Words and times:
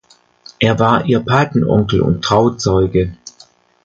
Er 0.57 0.79
war 0.79 1.05
ihr 1.05 1.19
Patenonkel 1.19 2.01
und 2.01 2.23
Trauzeuge. 2.25 3.15